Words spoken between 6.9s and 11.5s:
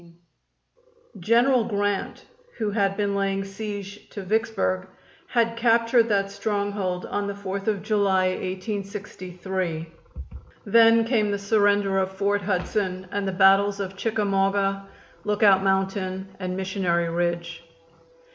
on the Fourth of July, 1863. Then came the